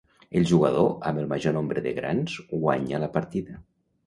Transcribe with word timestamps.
El 0.39 0.45
jugador 0.51 0.87
amb 1.09 1.21
el 1.23 1.29
major 1.33 1.55
nombre 1.57 1.83
de 1.89 1.93
grans 1.99 2.39
guanya 2.65 3.03
la 3.05 3.13
partida. 3.21 3.61